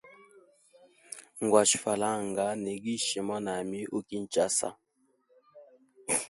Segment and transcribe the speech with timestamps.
[1.43, 4.69] Ngwashe falanga, nigishe mwanami u kisasa.